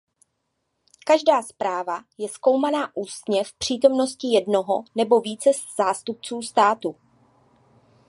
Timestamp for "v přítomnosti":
3.43-4.27